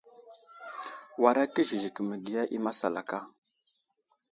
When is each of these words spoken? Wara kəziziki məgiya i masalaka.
Wara 1.21 1.43
kəziziki 1.53 2.01
məgiya 2.09 2.43
i 2.55 2.57
masalaka. 2.65 3.17